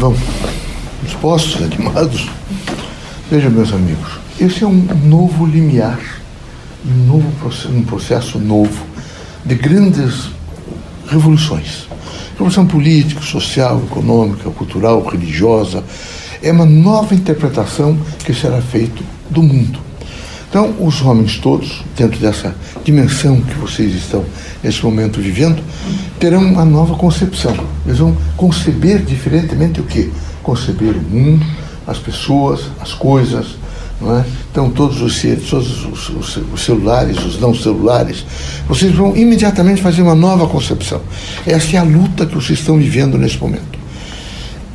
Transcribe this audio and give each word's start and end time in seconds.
vão 0.00 0.16
dispostos, 1.02 1.62
animados. 1.62 2.26
Vejam, 3.30 3.50
meus 3.50 3.70
amigos, 3.70 4.18
esse 4.40 4.64
é 4.64 4.66
um 4.66 4.86
novo 5.04 5.44
limiar, 5.44 6.00
um, 6.86 7.06
novo 7.06 7.30
processo, 7.32 7.68
um 7.68 7.84
processo 7.84 8.38
novo 8.38 8.86
de 9.44 9.54
grandes 9.54 10.30
revoluções. 11.06 11.86
Revolução 12.32 12.66
política, 12.66 13.20
social, 13.20 13.82
econômica, 13.84 14.48
cultural, 14.50 15.04
religiosa. 15.04 15.84
É 16.42 16.50
uma 16.50 16.64
nova 16.64 17.14
interpretação 17.14 17.98
que 18.24 18.32
será 18.32 18.62
feita 18.62 19.02
do 19.28 19.42
mundo. 19.42 19.78
Então, 20.50 20.74
os 20.80 21.00
homens 21.00 21.38
todos, 21.38 21.84
dentro 21.96 22.18
dessa 22.18 22.52
dimensão 22.84 23.40
que 23.40 23.54
vocês 23.54 23.94
estão 23.94 24.24
nesse 24.64 24.84
momento 24.84 25.20
vivendo, 25.20 25.62
terão 26.18 26.42
uma 26.42 26.64
nova 26.64 26.96
concepção. 26.96 27.56
Eles 27.86 28.00
vão 28.00 28.16
conceber 28.36 29.00
diferentemente 29.04 29.80
o 29.80 29.84
que? 29.84 30.10
Conceber 30.42 30.96
o 30.96 31.02
mundo, 31.02 31.46
as 31.86 31.98
pessoas, 31.98 32.62
as 32.80 32.92
coisas, 32.92 33.54
não 34.00 34.18
é? 34.18 34.24
Então, 34.50 34.68
todos 34.70 35.00
os, 35.00 35.22
todos 35.48 35.84
os, 35.84 36.08
os, 36.08 36.36
os, 36.52 36.64
celulares, 36.64 37.24
os 37.24 37.38
não 37.38 37.54
celulares, 37.54 38.26
vocês 38.66 38.92
vão 38.92 39.16
imediatamente 39.16 39.80
fazer 39.80 40.02
uma 40.02 40.16
nova 40.16 40.48
concepção. 40.48 41.00
Essa 41.46 41.76
é 41.76 41.78
a 41.78 41.84
luta 41.84 42.26
que 42.26 42.34
vocês 42.34 42.58
estão 42.58 42.76
vivendo 42.76 43.16
nesse 43.16 43.38
momento. 43.38 43.78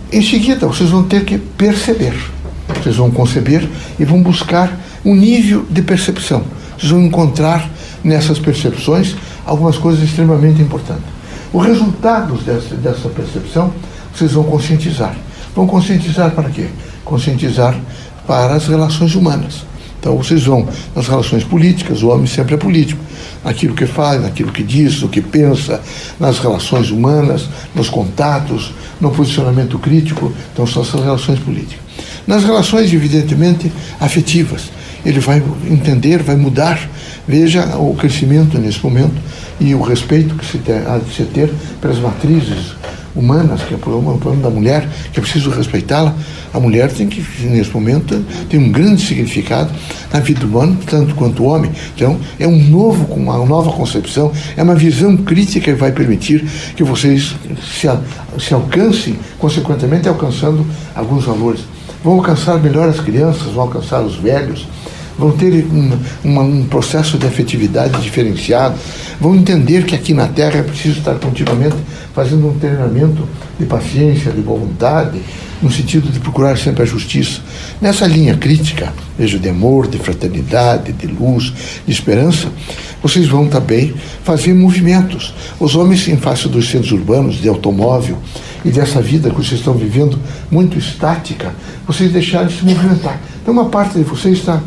Em 0.10 0.22
seguida, 0.22 0.68
vocês 0.68 0.90
vão 0.90 1.04
ter 1.04 1.26
que 1.26 1.38
perceber. 1.38 2.16
Vocês 2.82 2.96
vão 2.96 3.12
conceber 3.12 3.68
e 4.00 4.06
vão 4.06 4.22
buscar 4.24 4.85
um 5.06 5.16
nível 5.16 5.66
de 5.70 5.82
percepção. 5.84 6.44
Vocês 6.78 6.92
vão 6.92 7.04
encontrar 7.04 7.70
nessas 8.04 8.40
percepções 8.40 9.16
algumas 9.46 9.78
coisas 9.78 10.04
extremamente 10.04 10.62
importantes. 10.62 11.06
Os 11.54 11.66
resultados 11.66 12.44
dessa, 12.44 12.76
dessa 12.76 13.08
percepção 13.10 13.72
vocês 14.14 14.32
vão 14.32 14.44
conscientizar. 14.44 15.16
Vão 15.56 15.68
conscientizar 15.68 16.32
para 16.32 16.50
quê? 16.50 16.68
Conscientizar 17.04 17.80
para 18.26 18.56
as 18.56 18.68
relações 18.68 19.14
humanas. 19.16 19.64
Então 20.00 20.18
vocês 20.18 20.44
vão 20.44 20.68
nas 20.96 21.08
relações 21.08 21.44
políticas, 21.44 22.04
o 22.04 22.10
homem 22.10 22.28
sempre 22.28 22.54
é 22.54 22.58
político, 22.58 23.02
naquilo 23.44 23.74
que 23.74 23.88
faz, 23.88 24.22
naquilo 24.22 24.52
que 24.52 24.62
diz, 24.62 25.02
o 25.02 25.08
que 25.08 25.20
pensa, 25.22 25.82
nas 26.20 26.38
relações 26.40 26.92
humanas, 26.92 27.50
nos 27.74 27.90
contatos, 27.90 28.72
no 29.02 29.10
posicionamento 29.12 29.80
crítico, 29.80 30.32
então 30.54 30.68
são 30.68 30.84
essas 30.84 31.02
relações 31.02 31.40
políticas. 31.40 31.80
Nas 32.28 32.44
relações, 32.44 32.94
evidentemente, 32.94 33.72
afetivas, 34.00 34.70
ele 35.06 35.20
vai 35.20 35.42
entender, 35.70 36.24
vai 36.24 36.36
mudar. 36.36 36.90
Veja 37.28 37.78
o 37.78 37.96
crescimento 37.96 38.58
nesse 38.58 38.84
momento 38.84 39.16
e 39.60 39.74
o 39.74 39.82
respeito 39.82 40.36
que 40.36 40.46
se 40.46 40.58
ter, 40.58 40.88
há 40.88 40.98
de 40.98 41.14
se 41.14 41.24
ter 41.24 41.52
pelas 41.82 42.00
matrizes 42.00 42.76
humanas, 43.16 43.62
que 43.64 43.74
é 43.74 43.78
o 43.78 43.80
problema 43.80 44.18
da 44.42 44.50
mulher, 44.50 44.88
que 45.14 45.20
é 45.20 45.22
preciso 45.22 45.50
respeitá-la. 45.50 46.14
A 46.54 46.60
mulher 46.60 46.92
tem 46.92 47.08
que, 47.08 47.24
nesse 47.48 47.72
momento, 47.72 48.24
tem 48.50 48.60
um 48.60 48.72
grande 48.72 49.02
significado 49.02 49.72
na 50.12 50.20
vida 50.20 50.46
humana, 50.46 50.78
tanto 50.86 51.16
quanto 51.16 51.44
o 51.44 51.46
homem. 51.48 51.72
Então, 51.96 52.20
é 52.40 52.48
um 52.48 52.62
novo, 52.70 53.14
uma 53.14 53.38
nova 53.46 53.72
concepção, 53.72 54.32
é 54.58 54.64
uma 54.64 54.76
visão 54.76 55.16
crítica 55.16 55.72
que 55.72 55.80
vai 55.80 55.92
permitir 55.92 56.46
que 56.76 56.84
vocês 56.84 57.36
se, 57.64 57.90
se 58.40 58.54
alcancem, 58.54 59.18
consequentemente, 59.40 60.10
alcançando 60.10 60.66
alguns 60.94 61.24
valores. 61.24 61.62
Vão 62.04 62.16
alcançar 62.16 62.62
melhor 62.62 62.90
as 62.90 63.00
crianças, 63.00 63.54
vão 63.54 63.64
alcançar 63.64 64.02
os 64.02 64.16
velhos, 64.18 64.68
vão 65.18 65.32
ter 65.32 65.66
um, 65.66 65.92
um, 66.24 66.40
um, 66.40 66.66
processo 66.66 67.18
de 67.18 67.26
afetividade 67.26 68.02
diferenciado, 68.02 68.76
vão 69.20 69.36
entender 69.36 69.86
que 69.86 69.96
aqui 69.96 70.14
na 70.14 70.28
Terra 70.28 70.60
é 70.60 70.64
preciso 70.64 71.00
estar 71.00 71.16
continuamente 71.16 71.76
fazendo 72.14 72.48
um 72.48 72.58
treinamento 72.58 73.28
de 73.60 73.66
paciência, 73.66 74.32
de 74.32 74.42
vontade, 74.42 75.20
no 75.62 75.72
sentido 75.72 76.12
de 76.12 76.20
procurar 76.20 76.58
sempre 76.58 76.84
a 76.84 76.86
justiça. 76.86 77.42
Nessa 77.82 78.06
linha 78.06 78.36
crítica, 78.36 78.94
vejo 79.18 79.40
de 79.40 79.50
amor, 79.50 79.88
de 79.88 79.98
fraternidade, 79.98 80.92
de 80.92 81.08
luz, 81.08 81.54
de 81.86 81.92
esperança, 81.92 82.50
vocês 83.02 83.28
vão 83.28 83.48
também 83.48 83.94
fazer 84.24 84.54
movimentos. 84.54 85.34
Os 85.60 85.76
homens 85.76 86.08
em 86.08 86.18
face 86.18 86.48
dos 86.48 86.70
centros 86.70 86.92
urbanos, 86.92 87.36
de 87.36 87.48
automóvel 87.48 88.18
e 88.64 88.70
dessa 88.70 89.02
vida 89.02 89.30
que 89.30 89.36
vocês 89.36 89.60
estão 89.60 89.74
vivendo 89.74 90.20
muito 90.50 90.78
estática, 90.78 91.54
vocês 91.86 92.12
deixarem 92.12 92.48
de 92.48 92.58
se 92.58 92.66
movimentar. 92.66 93.20
Então, 93.42 93.54
uma 93.54 93.66
parte 93.66 93.98
de 93.98 94.04
vocês 94.04 94.40
está 94.40 94.62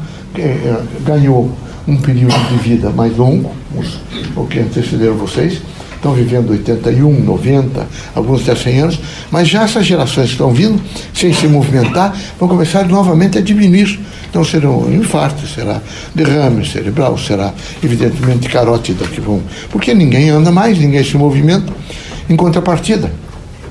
ganhou 1.04 1.50
um 1.86 1.96
período 1.96 2.38
de 2.48 2.56
vida 2.56 2.90
mais 2.90 3.16
longo, 3.16 3.50
os, 3.76 3.98
o 4.36 4.46
que 4.46 4.60
antecederam 4.60 5.14
vocês, 5.14 5.60
estão 5.98 6.12
vivendo 6.12 6.50
81, 6.50 7.20
90, 7.24 7.86
alguns 8.14 8.42
até 8.42 8.54
100 8.54 8.80
anos, 8.80 9.00
mas 9.30 9.48
já 9.48 9.64
essas 9.64 9.84
gerações 9.84 10.26
que 10.26 10.32
estão 10.32 10.52
vindo, 10.52 10.80
sem 11.12 11.32
se 11.32 11.46
movimentar, 11.46 12.16
vão 12.38 12.48
começar 12.48 12.86
novamente 12.86 13.38
a 13.38 13.40
diminuir. 13.40 13.98
Então 14.30 14.44
serão 14.44 14.92
infartos, 14.92 15.54
será 15.54 15.80
derrame 16.14 16.64
cerebral, 16.66 17.16
será 17.18 17.52
evidentemente 17.82 18.48
carótida 18.48 19.06
que 19.06 19.20
vão. 19.20 19.42
Porque 19.70 19.94
ninguém 19.94 20.28
anda 20.30 20.52
mais, 20.52 20.78
ninguém 20.78 21.02
se 21.02 21.16
movimenta. 21.16 21.72
Em 22.28 22.36
contrapartida, 22.36 23.10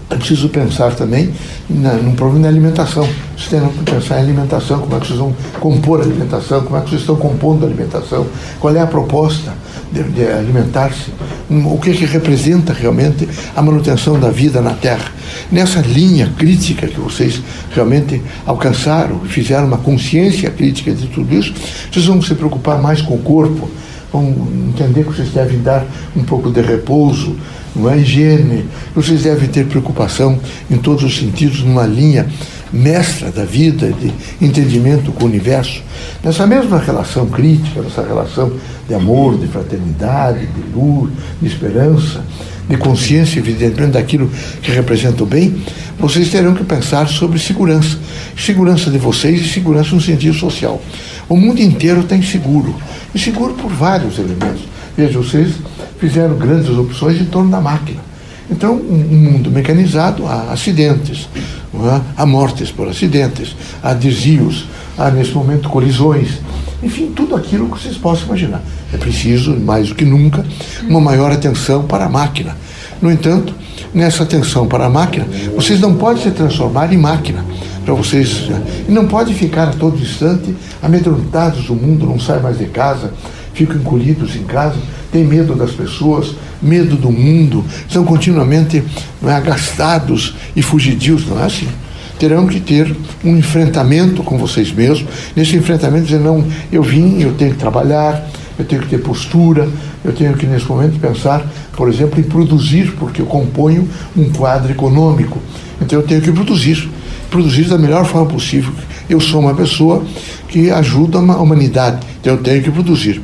é 0.09 0.15
preciso 0.15 0.47
pensar 0.49 0.95
também 0.95 1.33
na, 1.69 1.93
num 1.93 2.15
problema 2.15 2.43
de 2.43 2.47
alimentação. 2.47 3.07
Vocês 3.35 3.49
terão 3.49 3.69
que 3.69 3.83
pensar 3.83 4.17
em 4.17 4.23
alimentação, 4.23 4.79
como 4.79 4.95
é 4.95 4.99
que 4.99 5.07
vocês 5.07 5.19
vão 5.19 5.35
compor 5.59 5.99
a 5.99 6.03
alimentação, 6.03 6.61
como 6.63 6.77
é 6.77 6.81
que 6.81 6.89
vocês 6.89 7.01
estão 7.01 7.15
compondo 7.17 7.63
a 7.63 7.67
alimentação, 7.67 8.25
qual 8.59 8.75
é 8.75 8.79
a 8.79 8.87
proposta 8.87 9.53
de, 9.91 10.03
de 10.03 10.25
alimentar-se, 10.25 11.11
o 11.49 11.77
que, 11.77 11.91
é 11.91 11.93
que 11.93 12.05
representa 12.05 12.73
realmente 12.73 13.27
a 13.55 13.61
manutenção 13.61 14.19
da 14.19 14.29
vida 14.29 14.61
na 14.61 14.71
Terra. 14.71 15.11
Nessa 15.51 15.81
linha 15.81 16.31
crítica 16.37 16.87
que 16.87 16.99
vocês 16.99 17.41
realmente 17.73 18.21
alcançaram, 18.45 19.19
fizeram 19.21 19.67
uma 19.67 19.77
consciência 19.77 20.49
crítica 20.49 20.93
de 20.93 21.07
tudo 21.07 21.33
isso, 21.35 21.53
vocês 21.91 22.05
vão 22.05 22.21
se 22.21 22.33
preocupar 22.33 22.81
mais 22.81 23.01
com 23.01 23.15
o 23.15 23.19
corpo, 23.19 23.69
vão 24.11 24.47
entender 24.69 25.03
que 25.03 25.13
vocês 25.13 25.29
devem 25.29 25.61
dar 25.61 25.85
um 26.15 26.23
pouco 26.23 26.49
de 26.51 26.61
repouso, 26.61 27.35
uma 27.75 27.95
higiene, 27.95 28.65
vocês 28.95 29.23
devem 29.23 29.47
ter 29.47 29.65
preocupação 29.65 30.39
em 30.69 30.77
todos 30.77 31.03
os 31.03 31.17
sentidos, 31.17 31.61
numa 31.61 31.85
linha 31.85 32.27
mestra 32.71 33.31
da 33.31 33.45
vida, 33.45 33.91
de 33.91 34.11
entendimento 34.41 35.11
com 35.11 35.25
o 35.25 35.27
universo. 35.27 35.81
Nessa 36.23 36.45
mesma 36.45 36.79
relação 36.79 37.27
crítica, 37.27 37.81
nessa 37.81 38.01
relação 38.01 38.51
de 38.87 38.93
amor, 38.93 39.37
de 39.37 39.47
fraternidade, 39.47 40.47
de 40.47 40.61
luz, 40.73 41.11
de 41.41 41.47
esperança, 41.47 42.23
de 42.67 42.75
consciência, 42.77 43.39
evidentemente, 43.39 43.93
daquilo 43.93 44.29
que 44.61 44.71
representa 44.71 45.23
o 45.23 45.25
bem, 45.25 45.55
vocês 45.97 46.29
terão 46.29 46.53
que 46.53 46.63
pensar 46.63 47.07
sobre 47.07 47.39
segurança. 47.39 47.97
Segurança 48.37 48.91
de 48.91 48.97
vocês 48.97 49.41
e 49.41 49.47
segurança 49.47 49.95
no 49.95 50.01
sentido 50.01 50.33
social. 50.33 50.81
O 51.29 51.35
mundo 51.35 51.59
inteiro 51.59 52.01
está 52.01 52.15
inseguro. 52.15 52.75
Inseguro 53.13 53.53
por 53.53 53.71
vários 53.71 54.17
elementos. 54.17 54.61
Veja, 54.95 55.19
vocês 55.19 55.55
fizeram 55.99 56.35
grandes 56.37 56.69
opções 56.69 57.19
em 57.19 57.25
torno 57.25 57.51
da 57.51 57.59
máquina. 57.59 58.01
Então, 58.49 58.75
um 58.75 59.31
mundo 59.31 59.51
mecanizado, 59.51 60.25
há 60.25 60.53
acidentes, 60.53 61.27
é? 61.73 62.01
há 62.15 62.25
mortes 62.25 62.71
por 62.71 62.87
acidentes, 62.87 63.55
há 63.83 63.93
desvios, 63.93 64.65
há 64.97 65.11
nesse 65.11 65.31
momento 65.31 65.67
colisões, 65.67 66.39
enfim, 66.81 67.11
tudo 67.13 67.35
aquilo 67.35 67.69
que 67.69 67.81
vocês 67.81 67.97
possam 67.97 68.27
imaginar. 68.27 68.61
É 68.93 68.97
preciso, 68.97 69.51
mais 69.59 69.89
do 69.89 69.95
que 69.95 70.05
nunca, 70.05 70.45
uma 70.87 71.01
maior 71.01 71.31
atenção 71.31 71.83
para 71.83 72.05
a 72.05 72.09
máquina. 72.09 72.55
No 73.01 73.11
entanto, 73.11 73.53
nessa 73.93 74.23
atenção 74.23 74.65
para 74.65 74.85
a 74.85 74.89
máquina, 74.89 75.27
vocês 75.55 75.79
não 75.79 75.95
podem 75.95 76.23
se 76.23 76.31
transformar 76.31 76.93
em 76.93 76.97
máquina. 76.97 77.43
Para 77.87 77.95
vocês, 77.95 78.49
e 78.85 78.91
não 78.91 79.07
pode 79.07 79.33
ficar 79.33 79.69
a 79.69 79.71
todo 79.71 79.97
instante 79.97 80.53
amedrontados 80.83 81.67
do 81.67 81.73
mundo, 81.73 82.05
não 82.05 82.19
saem 82.19 82.43
mais 82.43 82.57
de 82.57 82.65
casa, 82.65 83.13
ficam 83.53 83.77
encolhidos 83.77 84.35
em 84.35 84.43
casa, 84.43 84.75
têm 85.09 85.23
medo 85.23 85.55
das 85.55 85.71
pessoas, 85.71 86.35
medo 86.61 86.97
do 86.97 87.09
mundo, 87.09 87.63
são 87.89 88.03
continuamente 88.03 88.83
é, 89.25 89.31
agastados 89.31 90.35
e 90.53 90.61
fugidios, 90.61 91.25
não 91.27 91.39
é 91.39 91.45
assim? 91.45 91.69
Terão 92.19 92.45
que 92.45 92.59
ter 92.59 92.93
um 93.23 93.37
enfrentamento 93.37 94.21
com 94.21 94.37
vocês 94.37 94.69
mesmos. 94.69 95.07
Nesse 95.33 95.55
enfrentamento, 95.55 96.07
dizer: 96.07 96.19
não, 96.19 96.45
eu 96.69 96.83
vim, 96.83 97.21
eu 97.21 97.35
tenho 97.35 97.51
que 97.51 97.57
trabalhar, 97.57 98.29
eu 98.59 98.65
tenho 98.65 98.81
que 98.81 98.89
ter 98.89 98.97
postura, 98.97 99.69
eu 100.03 100.11
tenho 100.11 100.33
que, 100.35 100.45
nesse 100.45 100.67
momento, 100.67 100.99
pensar, 100.99 101.41
por 101.71 101.87
exemplo, 101.87 102.19
em 102.19 102.23
produzir, 102.23 102.91
porque 102.99 103.21
eu 103.21 103.27
componho 103.27 103.87
um 104.13 104.29
quadro 104.29 104.69
econômico. 104.69 105.41
Então, 105.81 106.01
eu 106.01 106.05
tenho 106.05 106.21
que 106.21 106.33
produzir. 106.33 106.89
Produzir 107.29 107.65
da 107.65 107.77
melhor 107.77 108.05
forma 108.05 108.27
possível. 108.27 108.73
Eu 109.09 109.19
sou 109.19 109.39
uma 109.39 109.53
pessoa 109.53 110.05
que 110.47 110.71
ajuda 110.71 111.17
a 111.17 111.41
humanidade, 111.41 112.05
então 112.19 112.33
eu 112.33 112.41
tenho 112.41 112.63
que 112.63 112.71
produzir 112.71 113.21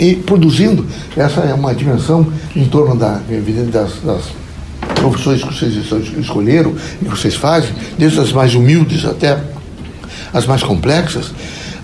e 0.00 0.14
produzindo. 0.14 0.86
Essa 1.14 1.40
é 1.40 1.52
uma 1.52 1.74
dimensão 1.74 2.26
em 2.56 2.64
torno 2.64 2.96
da, 2.96 3.20
das, 3.70 4.00
das 4.02 4.22
profissões 4.94 5.42
que 5.42 5.54
vocês 5.54 5.74
escolheram 6.18 6.74
e 7.00 7.04
que 7.04 7.10
vocês 7.10 7.34
fazem, 7.34 7.70
desde 7.98 8.18
as 8.18 8.32
mais 8.32 8.54
humildes 8.54 9.04
até 9.04 9.38
as 10.32 10.46
mais 10.46 10.62
complexas, 10.62 11.32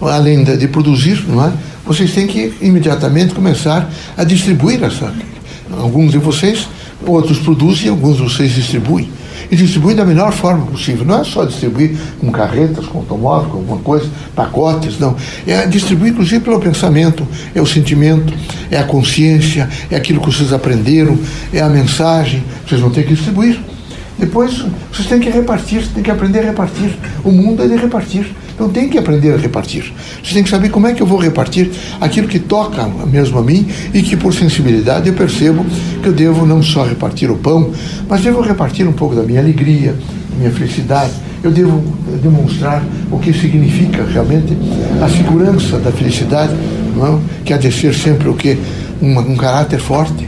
além 0.00 0.42
de, 0.42 0.56
de 0.56 0.68
produzir, 0.68 1.22
não 1.28 1.44
é? 1.44 1.52
vocês 1.84 2.12
têm 2.12 2.26
que 2.26 2.54
imediatamente 2.60 3.34
começar 3.34 3.88
a 4.16 4.24
distribuir 4.24 4.82
essa. 4.82 5.12
Alguns 5.78 6.12
de 6.12 6.18
vocês, 6.18 6.68
outros 7.06 7.38
produzem, 7.38 7.90
alguns 7.90 8.16
de 8.16 8.22
vocês 8.22 8.52
distribuem. 8.52 9.08
E 9.50 9.56
distribuir 9.56 9.96
da 9.96 10.04
melhor 10.04 10.32
forma 10.32 10.66
possível. 10.66 11.04
Não 11.04 11.20
é 11.20 11.24
só 11.24 11.44
distribuir 11.44 11.96
com 12.20 12.30
carretas, 12.30 12.86
com 12.86 12.98
automóvel, 12.98 13.50
com 13.50 13.58
alguma 13.58 13.78
coisa, 13.78 14.08
pacotes, 14.34 14.98
não. 14.98 15.16
É 15.46 15.66
distribuir, 15.66 16.12
inclusive, 16.12 16.40
pelo 16.40 16.60
pensamento, 16.60 17.26
é 17.54 17.60
o 17.60 17.66
sentimento, 17.66 18.32
é 18.70 18.78
a 18.78 18.84
consciência, 18.84 19.68
é 19.90 19.96
aquilo 19.96 20.20
que 20.20 20.26
vocês 20.26 20.52
aprenderam, 20.52 21.18
é 21.52 21.60
a 21.60 21.68
mensagem. 21.68 22.42
Vocês 22.66 22.80
vão 22.80 22.90
ter 22.90 23.04
que 23.04 23.14
distribuir. 23.14 23.58
Depois, 24.18 24.64
vocês 24.90 25.06
têm 25.08 25.20
que 25.20 25.28
repartir, 25.28 25.86
têm 25.88 26.02
que 26.02 26.10
aprender 26.10 26.40
a 26.40 26.44
repartir. 26.44 26.96
O 27.22 27.30
mundo 27.30 27.62
é 27.62 27.68
de 27.68 27.76
repartir. 27.76 28.34
Então 28.56 28.70
tem 28.70 28.88
que 28.88 28.96
aprender 28.96 29.34
a 29.34 29.36
repartir. 29.36 29.92
Você 30.24 30.32
tem 30.32 30.42
que 30.42 30.48
saber 30.48 30.70
como 30.70 30.86
é 30.86 30.94
que 30.94 31.02
eu 31.02 31.06
vou 31.06 31.18
repartir 31.18 31.70
aquilo 32.00 32.26
que 32.26 32.38
toca 32.38 32.88
mesmo 33.06 33.38
a 33.38 33.42
mim 33.42 33.68
e 33.92 34.00
que 34.00 34.16
por 34.16 34.32
sensibilidade 34.32 35.08
eu 35.08 35.14
percebo 35.14 35.64
que 36.02 36.08
eu 36.08 36.12
devo 36.12 36.46
não 36.46 36.62
só 36.62 36.82
repartir 36.82 37.30
o 37.30 37.36
pão, 37.36 37.70
mas 38.08 38.22
devo 38.22 38.40
repartir 38.40 38.88
um 38.88 38.94
pouco 38.94 39.14
da 39.14 39.22
minha 39.22 39.40
alegria, 39.40 39.92
da 39.92 40.38
minha 40.38 40.50
felicidade. 40.50 41.12
Eu 41.44 41.50
devo 41.50 41.84
demonstrar 42.22 42.82
o 43.10 43.18
que 43.18 43.30
significa 43.30 44.02
realmente 44.04 44.56
a 45.02 45.08
segurança 45.10 45.78
da 45.78 45.92
felicidade, 45.92 46.54
não 46.96 47.18
é? 47.18 47.20
que 47.44 47.52
há 47.52 47.58
de 47.58 47.70
ser 47.70 47.94
sempre 47.94 48.26
o 48.26 48.34
que 48.34 48.56
um, 49.02 49.18
um 49.18 49.36
caráter 49.36 49.78
forte. 49.78 50.26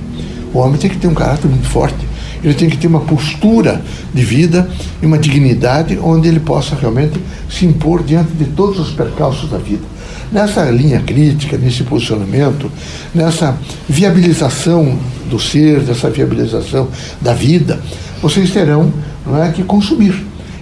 O 0.53 0.59
homem 0.59 0.77
tem 0.77 0.91
que 0.91 0.99
ter 0.99 1.09
um 1.09 1.15
caráter 1.15 1.49
muito 1.49 1.67
forte 1.67 2.08
ele 2.43 2.55
tem 2.55 2.69
que 2.69 2.77
ter 2.77 2.87
uma 2.87 3.01
postura 3.01 3.83
de 4.13 4.23
vida 4.23 4.69
e 5.03 5.07
uma 5.07 5.19
dignidade 5.19 5.99
onde 6.03 6.29
ele 6.29 6.41
possa 6.41 6.75
realmente 6.75 7.21
se 7.51 7.67
impor 7.67 8.03
diante 8.03 8.33
de 8.33 8.45
todos 8.47 8.79
os 8.79 8.91
percalços 8.91 9.51
da 9.51 9.59
vida. 9.59 9.85
Nessa 10.31 10.65
linha 10.71 11.01
crítica, 11.01 11.57
nesse 11.57 11.83
posicionamento, 11.85 12.71
nessa 13.15 13.57
viabilização 13.89 14.99
do 15.31 15.39
ser, 15.39 15.81
dessa 15.81 16.11
viabilização 16.11 16.89
da 17.21 17.33
vida, 17.33 17.81
vocês 18.21 18.51
terão 18.51 18.93
não 19.27 19.43
é, 19.43 19.51
que 19.51 19.63
consumir. 19.63 20.15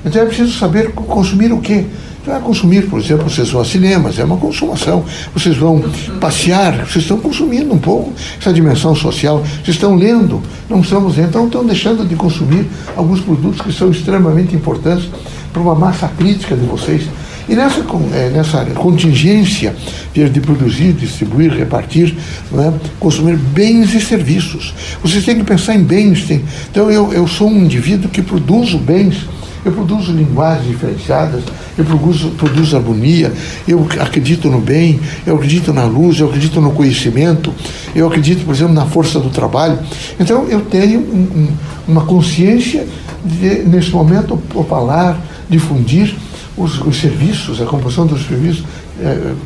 Então 0.04 0.22
é 0.22 0.24
preciso 0.24 0.56
saber 0.56 0.92
consumir 0.92 1.52
o 1.52 1.60
quê? 1.60 1.84
Vai 2.26 2.40
consumir, 2.40 2.88
por 2.88 2.98
exemplo, 2.98 3.30
vocês 3.30 3.50
vão 3.50 3.62
a 3.62 3.64
cinemas, 3.64 4.18
é 4.18 4.24
uma 4.24 4.36
consumação. 4.36 5.04
Vocês 5.32 5.56
vão 5.56 5.80
passear, 6.20 6.84
vocês 6.84 7.04
estão 7.04 7.18
consumindo 7.18 7.72
um 7.72 7.78
pouco 7.78 8.12
essa 8.40 8.52
dimensão 8.52 8.96
social. 8.96 9.38
Vocês 9.38 9.76
estão 9.76 9.94
lendo, 9.94 10.42
não 10.68 10.80
estamos 10.80 11.16
então 11.18 11.46
estão 11.46 11.64
deixando 11.64 12.04
de 12.04 12.16
consumir 12.16 12.66
alguns 12.96 13.20
produtos 13.20 13.60
que 13.60 13.72
são 13.72 13.92
extremamente 13.92 14.56
importantes 14.56 15.08
para 15.52 15.62
uma 15.62 15.76
massa 15.76 16.08
crítica 16.08 16.56
de 16.56 16.66
vocês. 16.66 17.04
E 17.48 17.54
nessa, 17.54 17.84
é, 18.12 18.30
nessa 18.30 18.64
contingência 18.74 19.72
de 20.12 20.40
produzir, 20.40 20.94
distribuir, 20.94 21.52
repartir, 21.52 22.12
é? 22.54 22.72
consumir 22.98 23.36
bens 23.36 23.94
e 23.94 24.00
serviços. 24.00 24.74
Vocês 25.00 25.24
têm 25.24 25.36
que 25.36 25.44
pensar 25.44 25.76
em 25.76 25.84
bens. 25.84 26.24
Tem... 26.24 26.44
Então, 26.72 26.90
eu, 26.90 27.12
eu 27.12 27.28
sou 27.28 27.48
um 27.48 27.64
indivíduo 27.64 28.10
que 28.10 28.20
produzo 28.20 28.78
bens 28.78 29.28
eu 29.66 29.72
produzo 29.72 30.12
linguagens 30.12 30.68
diferenciadas, 30.68 31.42
eu 31.76 31.84
produzo, 31.84 32.30
produzo 32.30 32.76
harmonia, 32.76 33.32
eu 33.66 33.84
acredito 34.00 34.48
no 34.48 34.60
bem, 34.60 35.00
eu 35.26 35.34
acredito 35.34 35.72
na 35.72 35.84
luz, 35.84 36.20
eu 36.20 36.28
acredito 36.28 36.60
no 36.60 36.70
conhecimento, 36.70 37.52
eu 37.92 38.06
acredito, 38.06 38.44
por 38.44 38.54
exemplo, 38.54 38.72
na 38.72 38.86
força 38.86 39.18
do 39.18 39.28
trabalho. 39.28 39.76
Então, 40.20 40.46
eu 40.48 40.60
tenho 40.60 41.00
um, 41.00 41.02
um, 41.02 41.48
uma 41.88 42.04
consciência 42.04 42.86
de, 43.24 43.64
nesse 43.64 43.90
momento, 43.90 44.40
falar, 44.68 45.20
difundir 45.50 46.14
os, 46.56 46.80
os 46.80 47.00
serviços, 47.00 47.60
a 47.60 47.66
composição 47.66 48.06
dos 48.06 48.24
serviços 48.24 48.64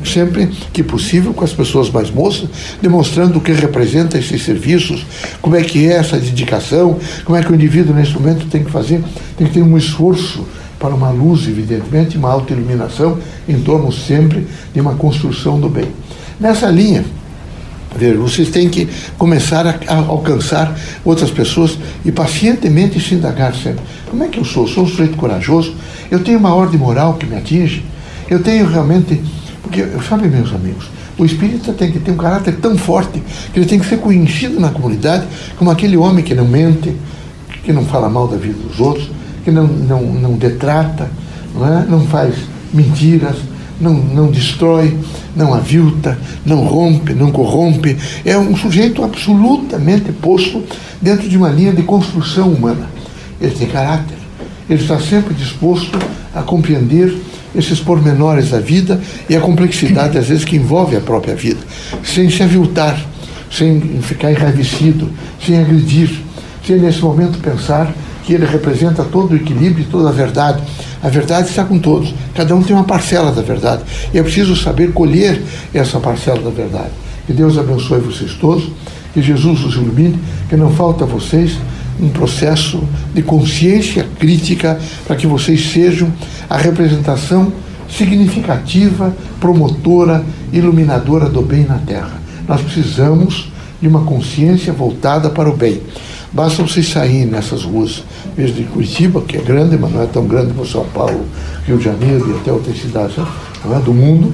sempre 0.05 0.47
que 0.73 0.83
possível 0.83 1.35
com 1.35 1.45
as 1.45 1.53
pessoas 1.53 1.91
mais 1.91 2.11
moças, 2.11 2.49
demonstrando 2.81 3.39
o 3.39 3.41
que 3.41 3.53
representa 3.53 4.19
esses 4.19 4.43
serviços, 4.45 5.05
como 5.43 5.57
é 5.57 5.63
que 5.63 5.89
é 5.89 5.95
essa 5.95 6.17
dedicação, 6.19 6.99
como 7.25 7.37
é 7.37 7.43
que 7.43 7.51
o 7.51 7.55
indivíduo 7.55 7.95
nesse 7.95 8.13
momento 8.13 8.47
tem 8.47 8.63
que 8.63 8.71
fazer, 8.71 9.03
tem 9.37 9.47
que 9.47 9.55
ter 9.55 9.63
um 9.63 9.77
esforço 9.77 10.47
para 10.79 10.95
uma 10.95 11.11
luz, 11.11 11.47
evidentemente, 11.47 12.17
uma 12.17 12.31
autoiluminação 12.31 13.19
em 13.49 13.61
torno 13.61 13.93
sempre 13.93 14.47
de 14.73 14.81
uma 14.81 14.95
construção 14.95 15.61
do 15.61 15.69
bem. 15.69 15.89
Nessa 16.39 16.69
linha, 16.69 17.05
vocês 18.19 18.49
têm 18.49 18.69
que 18.69 18.89
começar 19.19 19.67
a, 19.67 19.95
alcançar 19.95 20.75
outras 21.05 21.31
pessoas 21.31 21.77
e 22.05 22.13
pacientemente 22.13 23.01
se 23.01 23.15
indagar 23.15 23.55
sempre. 23.55 23.81
Como 24.09 24.23
é 24.23 24.29
que 24.29 24.39
eu 24.39 24.45
sou? 24.45 24.67
Sou 24.67 24.85
um 24.85 24.87
sujeito 24.87 25.17
corajoso? 25.17 25.75
Eu 26.11 26.21
tenho 26.21 26.39
uma 26.39 26.55
ordem 26.55 26.79
moral 26.79 27.15
que 27.15 27.27
me 27.27 27.37
atinge? 27.37 27.85
Eu 28.29 28.41
tenho 28.41 28.67
realmente 28.67 29.21
porque, 29.71 29.87
sabe, 30.09 30.27
meus 30.27 30.53
amigos, 30.53 30.91
o 31.17 31.25
espírita 31.25 31.73
tem 31.73 31.93
que 31.93 32.01
ter 32.01 32.11
um 32.11 32.17
caráter 32.17 32.57
tão 32.57 32.77
forte 32.77 33.23
que 33.53 33.59
ele 33.61 33.67
tem 33.67 33.79
que 33.79 33.87
ser 33.87 33.99
conhecido 33.99 34.59
na 34.59 34.71
comunidade 34.71 35.27
como 35.57 35.71
aquele 35.71 35.97
homem 35.97 36.25
que 36.25 36.35
não 36.35 36.45
mente, 36.45 36.93
que 37.63 37.73
não 37.73 37.85
fala 37.85 38.09
mal 38.09 38.27
da 38.27 38.37
vida 38.37 38.59
dos 38.69 38.81
outros, 38.81 39.09
que 39.45 39.51
não, 39.53 39.69
não, 39.69 40.03
não 40.03 40.33
detrata, 40.33 41.09
não, 41.55 41.67
é? 41.67 41.87
não 41.87 42.05
faz 42.07 42.35
mentiras, 42.75 43.37
não, 43.81 43.95
não 43.95 44.29
destrói, 44.29 44.99
não 45.37 45.55
avilta, 45.55 46.19
não 46.45 46.65
rompe, 46.65 47.15
não 47.15 47.31
corrompe. 47.31 47.97
É 48.25 48.37
um 48.37 48.57
sujeito 48.57 49.05
absolutamente 49.05 50.11
posto 50.11 50.65
dentro 51.01 51.29
de 51.29 51.37
uma 51.37 51.49
linha 51.49 51.73
de 51.73 51.85
construção 51.85 52.49
humana. 52.49 52.91
Ele 53.41 53.53
tem 53.53 53.69
caráter, 53.69 54.19
ele 54.69 54.83
está 54.83 54.99
sempre 54.99 55.33
disposto 55.33 55.97
a 56.35 56.43
compreender 56.43 57.17
esses 57.55 57.81
pormenores 57.81 58.51
da 58.51 58.61
vida 58.61 59.01
e 59.29 59.37
a 59.37 59.41
complexidade, 59.41 60.19
às 60.19 60.29
vezes, 60.29 60.45
que 60.45 60.57
envolve 60.57 60.97
a 60.97 61.01
própria 61.01 61.35
vida, 61.35 61.61
sem 62.05 62.31
se 62.31 62.43
aviltar, 62.43 62.99
sem 63.51 64.01
ficar 64.03 64.31
enraivecido, 64.31 65.09
sem 65.45 65.59
agredir, 65.59 66.11
sem 66.65 66.79
nesse 66.79 67.01
momento 67.01 67.39
pensar 67.39 67.93
que 68.25 68.35
ele 68.35 68.47
representa 68.47 69.03
todo 69.03 69.33
o 69.33 69.37
equilíbrio 69.37 69.83
e 69.83 69.91
toda 69.91 70.09
a 70.09 70.13
verdade. 70.13 70.63
A 71.03 71.09
verdade 71.09 71.49
está 71.49 71.65
com 71.65 71.79
todos, 71.79 72.15
cada 72.35 72.55
um 72.55 72.63
tem 72.63 72.77
uma 72.77 72.85
parcela 72.85 73.33
da 73.33 73.43
verdade 73.43 73.83
e 74.13 74.19
é 74.19 74.23
preciso 74.23 74.55
saber 74.55 74.93
colher 74.93 75.41
essa 75.73 75.99
parcela 75.99 76.41
da 76.41 76.51
verdade. 76.51 76.91
Que 77.27 77.33
Deus 77.33 77.57
abençoe 77.59 78.01
vocês 78.01 78.35
todos, 78.35 78.71
que 79.15 79.23
Jesus 79.23 79.65
os 79.65 79.75
ilumine, 79.75 80.19
que 80.49 80.57
não 80.57 80.71
falta 80.71 81.05
a 81.05 81.07
vocês 81.07 81.57
um 82.01 82.09
processo 82.09 82.83
de 83.15 83.23
consciência 83.23 84.07
crítica 84.19 84.79
para 85.07 85.17
que 85.17 85.27
vocês 85.27 85.71
sejam 85.71 86.13
a 86.49 86.57
representação 86.57 87.53
significativa, 87.89 89.15
promotora, 89.41 90.25
iluminadora 90.53 91.29
do 91.29 91.43
bem 91.43 91.65
na 91.65 91.79
Terra. 91.79 92.21
Nós 92.47 92.61
precisamos 92.61 93.51
de 93.81 93.89
uma 93.89 94.03
consciência 94.03 94.73
voltada 94.73 95.31
para 95.31 95.49
o 95.49 95.57
bem. 95.57 95.81
Basta 96.33 96.63
vocês 96.63 96.89
saírem 96.89 97.27
nessas 97.27 97.65
ruas, 97.65 98.05
mesmo 98.37 98.65
Curitiba, 98.67 99.21
que 99.23 99.37
é 99.37 99.41
grande, 99.41 99.77
mas 99.77 99.93
não 99.93 100.03
é 100.03 100.07
tão 100.07 100.27
grande 100.27 100.53
como 100.53 100.65
São 100.67 100.85
Paulo, 100.87 101.27
Rio 101.67 101.77
de 101.77 101.85
Janeiro 101.85 102.31
e 102.31 102.39
até 102.39 102.53
outras 102.53 102.81
cidades 102.81 103.17
não 103.65 103.77
é, 103.77 103.81
do 103.81 103.93
mundo, 103.93 104.33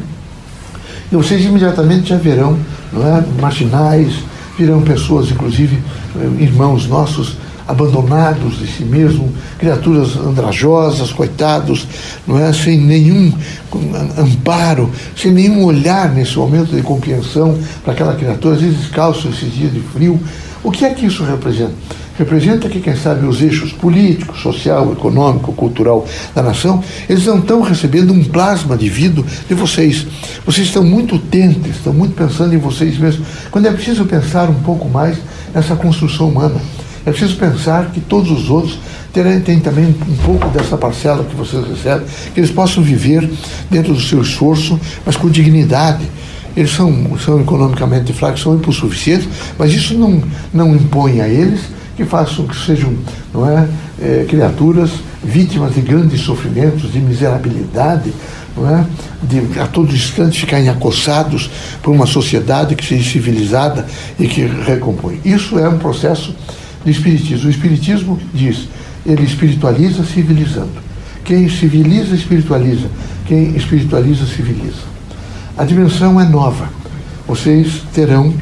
e 1.11 1.17
vocês 1.17 1.45
imediatamente 1.45 2.09
já 2.09 2.17
verão 2.17 2.59
não 2.93 3.03
é, 3.03 3.25
marginais, 3.41 4.13
virão 4.59 4.83
pessoas, 4.83 5.31
inclusive 5.31 5.79
irmãos 6.39 6.87
nossos, 6.87 7.37
abandonados 7.67 8.59
de 8.59 8.67
si 8.67 8.85
mesmo, 8.85 9.33
criaturas 9.59 10.17
andrajosas, 10.17 11.13
coitados, 11.13 11.87
não 12.27 12.39
é? 12.39 12.53
sem 12.53 12.79
nenhum 12.79 13.33
amparo, 14.19 14.91
sem 15.17 15.33
nenhum 15.33 15.65
olhar 15.65 16.13
nesse 16.13 16.37
momento 16.37 16.75
de 16.75 16.83
compreensão 16.83 17.59
para 17.83 17.93
aquela 17.93 18.15
criatura, 18.15 18.55
às 18.55 18.61
vezes 18.61 18.79
descalço 18.79 19.29
esses 19.29 19.53
dias 19.53 19.73
de 19.73 19.81
frio. 19.81 20.21
O 20.63 20.71
que 20.71 20.85
é 20.85 20.91
que 20.91 21.07
isso 21.07 21.25
representa? 21.25 21.75
Representa 22.19 22.69
que, 22.69 22.81
quem 22.81 22.97
sabe, 22.97 23.27
os 23.27 23.43
eixos 23.43 23.73
político, 23.73 24.37
social, 24.39 24.91
econômico, 24.91 25.53
cultural 25.53 26.07
da 26.35 26.43
nação, 26.43 26.83
eles 27.09 27.27
não 27.27 27.39
estão 27.39 27.61
recebendo 27.61 28.11
um 28.13 28.25
plasma 28.25 28.75
de 28.75 28.89
vida 28.89 29.23
de 29.47 29.55
vocês. 29.55 30.07
Vocês 30.47 30.69
estão 30.69 30.83
muito 30.83 31.17
utentes, 31.17 31.77
estão 31.77 31.93
muito 31.93 32.15
pensando 32.15 32.55
em 32.55 32.59
vocês 32.59 32.99
mesmos, 32.99 33.27
quando 33.51 33.67
é 33.67 33.71
preciso 33.71 34.07
pensar 34.07 34.49
um 34.49 34.63
pouco 34.63 34.89
mais 34.89 35.19
nessa 35.55 35.77
construção 35.77 36.31
humana. 36.31 36.59
É 37.07 37.11
preciso 37.13 37.37
pensar 37.37 37.93
que 37.93 38.01
todos 38.01 38.33
os 38.33 38.51
outros 38.51 38.81
têm 39.45 39.61
também 39.61 39.95
um 40.09 40.17
pouco 40.17 40.49
dessa 40.49 40.77
parcela 40.77 41.23
que 41.23 41.37
vocês 41.37 41.65
recebem, 41.65 42.05
que 42.35 42.41
eles 42.41 42.51
possam 42.51 42.83
viver 42.83 43.31
dentro 43.71 43.95
do 43.95 44.01
seu 44.01 44.21
esforço, 44.21 44.79
mas 45.07 45.17
com 45.17 45.31
dignidade. 45.31 46.05
Eles 46.57 46.73
são, 46.73 47.17
são 47.19 47.41
economicamente 47.41 48.13
fracos, 48.13 48.43
são 48.43 48.57
insuficientes, 48.57 49.29
mas 49.57 49.73
isso 49.73 49.95
não, 49.95 50.21
não 50.53 50.75
impõe 50.75 51.21
a 51.21 51.29
eles 51.29 51.61
que 51.97 52.05
façam 52.05 52.47
que 52.47 52.57
sejam 52.57 52.93
não 53.33 53.49
é, 53.49 53.69
é, 54.03 54.27
criaturas 54.29 54.91
vítimas 55.23 55.75
de 55.75 55.83
grandes 55.83 56.21
sofrimentos, 56.23 56.93
de 56.93 56.99
miserabilidade, 56.99 58.13
não 58.57 58.69
é? 58.69 58.85
de 59.23 59.61
a 59.61 59.67
todo 59.67 59.95
instante 59.95 60.41
ficarem 60.41 60.69
acossados 60.69 61.49
por 61.83 61.95
uma 61.95 62.07
sociedade 62.07 62.75
que 62.75 62.85
seja 62.85 63.11
civilizada 63.11 63.87
e 64.19 64.27
que 64.27 64.45
recompõe. 64.45 65.21
Isso 65.25 65.59
é 65.59 65.69
um 65.69 65.79
processo 65.79 66.35
do 66.87 66.91
Espiritismo. 66.91 67.49
O 67.49 67.51
Espiritismo 67.51 68.21
diz, 68.33 68.69
ele 69.05 69.25
espiritualiza 69.25 70.05
civilizando. 70.05 70.87
Quem 71.25 71.49
civiliza, 71.49 72.15
espiritualiza. 72.15 72.89
Quem 73.27 73.57
espiritualiza, 73.57 74.25
civiliza. 74.25 74.87
A 75.59 75.65
dimensão 75.65 76.21
é 76.21 76.25
nova. 76.25 76.71
Vocês 77.27 77.83
terão, 77.93 78.33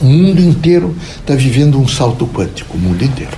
o 0.00 0.04
mundo 0.04 0.40
inteiro 0.40 0.94
está 1.18 1.34
vivendo 1.34 1.80
um 1.80 1.88
salto 1.88 2.26
quântico, 2.28 2.76
o 2.76 2.80
mundo 2.80 3.02
inteiro. 3.04 3.36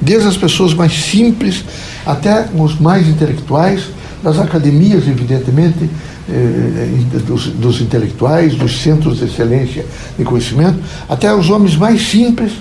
desde 0.00 0.26
as 0.28 0.36
pessoas 0.36 0.74
mais 0.74 0.92
simples 0.92 1.64
até 2.04 2.48
os 2.54 2.78
mais 2.78 3.08
intelectuais, 3.08 3.84
das 4.22 4.38
academias, 4.38 5.06
evidentemente, 5.06 5.88
eh, 6.28 7.20
dos, 7.26 7.46
dos 7.48 7.80
intelectuais, 7.80 8.54
dos 8.54 8.80
centros 8.80 9.18
de 9.18 9.24
excelência 9.24 9.84
de 10.16 10.24
conhecimento, 10.24 10.78
até 11.08 11.32
os 11.34 11.50
homens 11.50 11.76
mais 11.76 12.02
simples, 12.08 12.52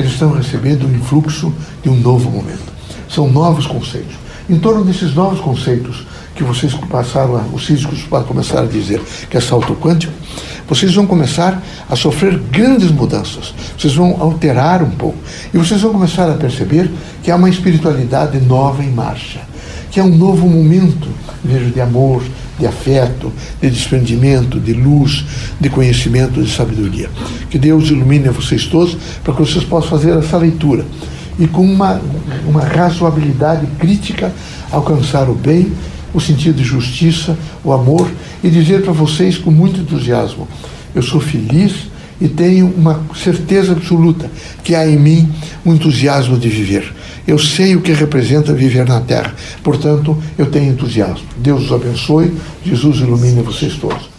eles 0.00 0.12
estão 0.12 0.32
recebendo 0.32 0.86
o 0.86 0.94
influxo 0.94 1.52
de 1.82 1.88
um 1.88 1.96
novo 1.96 2.30
momento. 2.30 2.72
São 3.08 3.30
novos 3.30 3.66
conceitos. 3.66 4.14
Em 4.48 4.58
torno 4.58 4.84
desses 4.84 5.14
novos 5.14 5.40
conceitos 5.40 6.06
que 6.34 6.42
vocês 6.42 6.72
passaram, 6.88 7.44
os 7.52 7.66
físicos 7.66 8.04
começaram 8.26 8.64
a 8.66 8.70
dizer 8.70 9.02
que 9.28 9.36
é 9.36 9.40
salto 9.40 9.74
quântico, 9.74 10.12
vocês 10.68 10.94
vão 10.94 11.06
começar 11.06 11.62
a 11.88 11.96
sofrer 11.96 12.38
grandes 12.38 12.90
mudanças. 12.90 13.54
Vocês 13.76 13.94
vão 13.94 14.16
alterar 14.20 14.82
um 14.82 14.90
pouco. 14.90 15.18
E 15.52 15.58
vocês 15.58 15.80
vão 15.80 15.92
começar 15.92 16.30
a 16.30 16.34
perceber 16.34 16.90
que 17.22 17.30
há 17.30 17.36
uma 17.36 17.48
espiritualidade 17.48 18.38
nova 18.38 18.84
em 18.84 18.90
marcha, 18.90 19.40
que 19.90 19.98
é 19.98 20.04
um 20.04 20.14
novo 20.14 20.46
momento, 20.46 21.08
vejo, 21.42 21.70
de 21.70 21.80
amor, 21.80 22.22
de 22.58 22.66
afeto, 22.66 23.32
de 23.60 23.70
desprendimento, 23.70 24.58
de 24.58 24.72
luz, 24.72 25.24
de 25.60 25.70
conhecimento, 25.70 26.42
de 26.42 26.50
sabedoria. 26.50 27.08
Que 27.50 27.58
Deus 27.58 27.90
ilumine 27.90 28.28
vocês 28.28 28.66
todos 28.66 28.96
para 29.22 29.32
que 29.34 29.40
vocês 29.40 29.64
possam 29.64 29.90
fazer 29.90 30.16
essa 30.16 30.36
leitura 30.36 30.84
e 31.38 31.46
com 31.46 31.62
uma, 31.62 32.00
uma 32.46 32.62
razoabilidade 32.62 33.66
crítica 33.78 34.32
alcançar 34.70 35.28
o 35.28 35.34
bem, 35.34 35.72
o 36.12 36.20
sentido 36.20 36.56
de 36.56 36.64
justiça, 36.64 37.36
o 37.62 37.72
amor 37.72 38.10
e 38.42 38.50
dizer 38.50 38.82
para 38.82 38.92
vocês 38.92 39.38
com 39.38 39.50
muito 39.50 39.80
entusiasmo: 39.80 40.48
eu 40.94 41.02
sou 41.02 41.20
feliz 41.20 41.88
e 42.20 42.26
tenho 42.26 42.66
uma 42.76 43.00
certeza 43.14 43.72
absoluta 43.72 44.28
que 44.64 44.74
há 44.74 44.88
em 44.88 44.98
mim 44.98 45.32
um 45.64 45.72
entusiasmo 45.72 46.36
de 46.36 46.48
viver. 46.48 46.92
Eu 47.28 47.38
sei 47.38 47.76
o 47.76 47.82
que 47.82 47.92
representa 47.92 48.54
viver 48.54 48.86
na 48.86 49.02
terra, 49.02 49.34
portanto, 49.62 50.16
eu 50.38 50.46
tenho 50.46 50.72
entusiasmo. 50.72 51.28
Deus 51.36 51.66
os 51.66 51.72
abençoe, 51.72 52.34
Jesus 52.64 53.00
ilumine 53.00 53.42
vocês 53.42 53.74
todos. 53.74 54.17